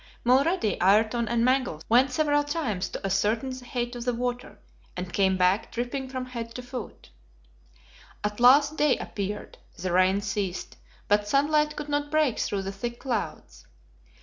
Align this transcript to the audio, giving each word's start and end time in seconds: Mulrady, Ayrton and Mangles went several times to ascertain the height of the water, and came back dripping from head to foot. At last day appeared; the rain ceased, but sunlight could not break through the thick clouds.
Mulrady, 0.25 0.79
Ayrton 0.81 1.27
and 1.27 1.45
Mangles 1.45 1.83
went 1.87 2.09
several 2.11 2.43
times 2.43 2.89
to 2.89 3.05
ascertain 3.05 3.51
the 3.51 3.65
height 3.65 3.95
of 3.95 4.03
the 4.03 4.15
water, 4.15 4.57
and 4.97 5.13
came 5.13 5.37
back 5.37 5.71
dripping 5.71 6.09
from 6.09 6.25
head 6.25 6.55
to 6.55 6.63
foot. 6.63 7.11
At 8.23 8.39
last 8.39 8.77
day 8.77 8.97
appeared; 8.97 9.59
the 9.77 9.91
rain 9.91 10.19
ceased, 10.21 10.77
but 11.07 11.27
sunlight 11.27 11.75
could 11.75 11.87
not 11.87 12.09
break 12.09 12.39
through 12.39 12.63
the 12.63 12.71
thick 12.71 12.99
clouds. 12.99 13.67